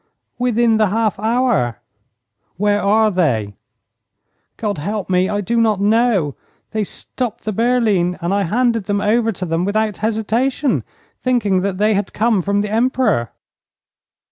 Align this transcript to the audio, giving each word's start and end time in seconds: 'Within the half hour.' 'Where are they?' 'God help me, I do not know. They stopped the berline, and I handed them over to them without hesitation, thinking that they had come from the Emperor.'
'Within 0.39 0.77
the 0.77 0.87
half 0.87 1.19
hour.' 1.19 1.79
'Where 2.57 2.81
are 2.81 3.11
they?' 3.11 3.53
'God 4.57 4.79
help 4.79 5.11
me, 5.11 5.29
I 5.29 5.41
do 5.41 5.61
not 5.61 5.79
know. 5.79 6.33
They 6.71 6.83
stopped 6.83 7.43
the 7.45 7.53
berline, 7.53 8.17
and 8.19 8.33
I 8.33 8.41
handed 8.45 8.85
them 8.85 8.99
over 8.99 9.31
to 9.31 9.45
them 9.45 9.63
without 9.63 9.97
hesitation, 9.97 10.83
thinking 11.19 11.61
that 11.61 11.77
they 11.77 11.93
had 11.93 12.13
come 12.13 12.41
from 12.41 12.61
the 12.61 12.71
Emperor.' 12.71 13.29